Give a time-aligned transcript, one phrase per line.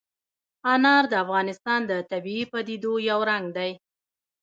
[0.73, 3.71] انار د افغانستان د طبیعي پدیدو یو رنګ دی.